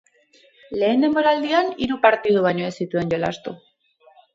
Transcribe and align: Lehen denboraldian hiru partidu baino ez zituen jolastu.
Lehen 0.83 1.05
denboraldian 1.07 1.71
hiru 1.85 2.01
partidu 2.09 2.45
baino 2.49 2.69
ez 2.73 2.77
zituen 2.83 3.17
jolastu. 3.17 3.61